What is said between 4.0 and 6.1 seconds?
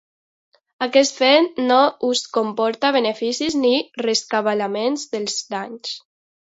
rescabalaments dels danys.